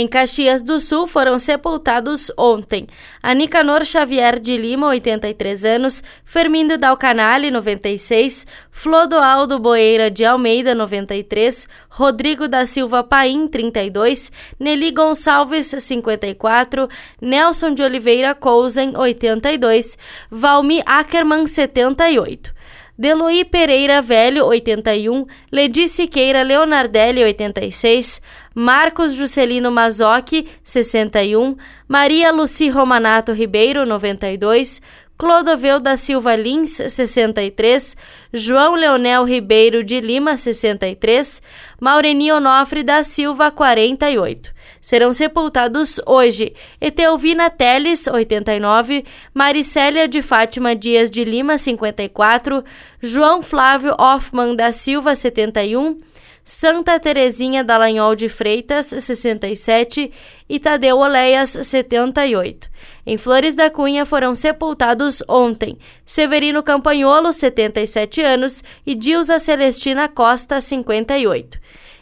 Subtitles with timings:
[0.00, 2.86] Em Caxias do Sul foram sepultados ontem
[3.20, 11.68] a Nicanor Xavier de Lima, 83 anos, Fermindo Dalcanale, 96, Flodoaldo Boeira de Almeida, 93,
[11.90, 14.30] Rodrigo da Silva Paim, 32,
[14.60, 16.88] Nelly Gonçalves, 54,
[17.20, 19.98] Nelson de Oliveira Cousen, 82,
[20.30, 22.52] Valmi Ackerman, 78.
[22.98, 28.20] Deloí Pereira Velho, 81, Ledi Siqueira Leonardelli, 86,
[28.52, 31.56] Marcos Juscelino Mazocchi, 61,
[31.86, 34.82] Maria Luci Romanato Ribeiro, 92,
[35.18, 37.96] Clodoveu da Silva Lins, 63,
[38.32, 41.42] João Leonel Ribeiro de Lima, 63,
[41.80, 44.52] Maureni Onofre da Silva, 48.
[44.80, 49.04] Serão sepultados hoje Etelvina Teles, 89,
[49.34, 52.64] Maricélia de Fátima Dias de Lima, 54,
[53.02, 55.98] João Flávio Hoffman da Silva, 71,
[56.50, 60.10] Santa Terezinha Dallagnol de Freitas, 67
[60.48, 62.70] e Tadeu Oleias, 78.
[63.04, 70.58] Em Flores da Cunha foram sepultados ontem Severino Campanholo, 77 anos, e Dilza Celestina Costa,
[70.58, 71.58] 58.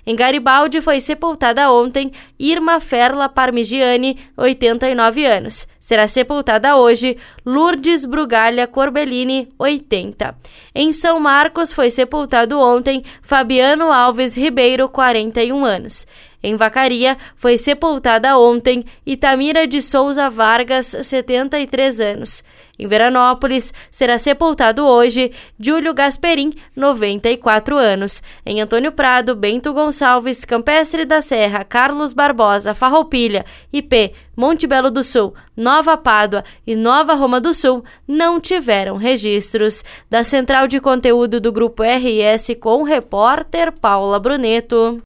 [0.07, 5.67] Em Garibaldi foi sepultada ontem Irma Ferla Parmigiani, 89 anos.
[5.87, 10.37] Será sepultada hoje Lourdes Brugalha Corbellini, 80.
[10.75, 16.05] Em São Marcos foi sepultado ontem Fabiano Alves Ribeiro, 41 anos.
[16.43, 22.45] Em Vacaria, foi sepultada ontem Itamira de Souza Vargas, 73 anos.
[22.79, 28.23] Em Veranópolis, será sepultado hoje Júlio Gasperim, 94 anos.
[28.45, 35.03] Em Antônio Prado, Bento Gonçalves, Campestre da Serra, Carlos Barbosa, Farroupilha, IP, Monte Belo do
[35.03, 39.83] Sul, Nova Pádua e Nova Roma do Sul não tiveram registros.
[40.11, 44.95] Da central de conteúdo do Grupo RS com o repórter Paula Bruneto.